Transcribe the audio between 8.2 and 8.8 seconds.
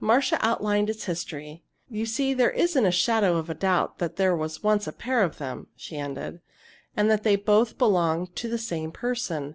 to the